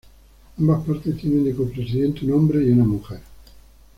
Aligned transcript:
Ambas 0.57 0.83
partes 0.83 1.15
tienen 1.17 1.45
de 1.45 1.53
co-presidentes 1.53 2.23
un 2.23 2.31
hombre 2.33 2.65
y 2.65 2.71
una 2.71 2.85
mujer. 2.85 3.21